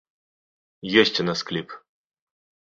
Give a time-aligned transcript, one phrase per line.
[1.03, 1.79] Ёсць у нас кліп.